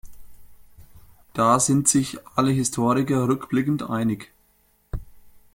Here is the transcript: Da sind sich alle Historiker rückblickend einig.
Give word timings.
Da 1.33 1.59
sind 1.59 1.87
sich 1.87 2.17
alle 2.33 2.49
Historiker 2.51 3.27
rückblickend 3.27 3.87
einig. 3.87 4.31